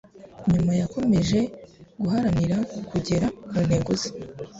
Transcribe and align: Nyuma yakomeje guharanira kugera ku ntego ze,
Nyuma 0.51 0.71
yakomeje 0.81 1.39
guharanira 2.01 2.57
kugera 2.89 3.25
ku 3.49 3.57
ntego 3.67 3.91
ze, 4.01 4.09